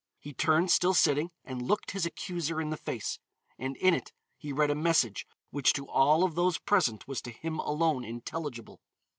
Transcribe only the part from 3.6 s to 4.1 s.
in